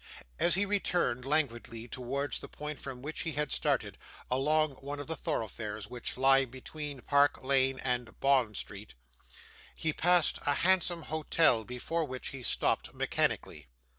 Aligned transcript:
As 0.39 0.55
he 0.55 0.65
returned 0.65 1.27
languidly 1.27 1.87
towards 1.87 2.39
the 2.39 2.47
point 2.47 2.79
from 2.79 3.03
which 3.03 3.19
he 3.19 3.33
had 3.33 3.51
started, 3.51 3.99
along 4.31 4.71
one 4.77 4.99
of 4.99 5.05
the 5.05 5.15
thoroughfares 5.15 5.91
which 5.91 6.17
lie 6.17 6.43
between 6.43 7.03
Park 7.03 7.43
Lane 7.43 7.79
and 7.83 8.19
Bond 8.19 8.57
Street, 8.57 8.95
he 9.75 9.93
passed 9.93 10.39
a 10.43 10.55
handsome 10.55 11.03
hotel, 11.03 11.63
before 11.63 12.03
which 12.03 12.29
he 12.29 12.41
stopped 12.41 12.95
mechanically. 12.95 13.67